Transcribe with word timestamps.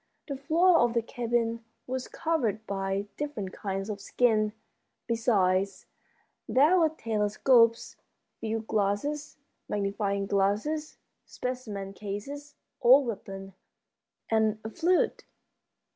The 0.27 0.35
floor 0.35 0.79
of 0.79 0.95
the 0.95 1.03
cabin 1.03 1.63
was 1.85 2.07
covered 2.07 2.65
by 2.65 3.05
different 3.17 3.53
kinds 3.53 3.87
of 3.87 4.01
skins. 4.01 4.51
Besides, 5.05 5.85
there 6.49 6.79
were 6.79 6.89
telescopes, 6.89 7.97
field 8.39 8.65
glasses, 8.65 9.37
magnifying 9.69 10.25
glasses, 10.25 10.97
specimen 11.27 11.93
cases, 11.93 12.55
old 12.81 13.05
weapons, 13.05 13.51
and 14.27 14.57
a 14.63 14.71
flute. 14.71 15.23